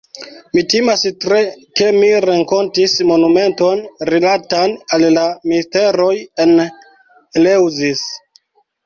[0.57, 1.41] Mi timas tre,
[1.79, 6.09] ke mi renkontis monumenton rilatan al la misteroj
[6.47, 8.03] en Eleŭzis.